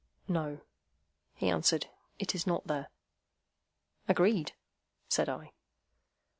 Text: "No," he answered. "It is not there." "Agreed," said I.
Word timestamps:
"No," 0.27 0.61
he 1.35 1.47
answered. 1.47 1.85
"It 2.17 2.33
is 2.33 2.47
not 2.47 2.65
there." 2.65 2.89
"Agreed," 4.07 4.53
said 5.09 5.29
I. 5.29 5.51